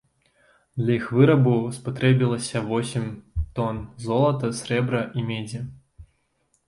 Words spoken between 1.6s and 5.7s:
спатрэбілася восем тон золата, срэбра і медзі.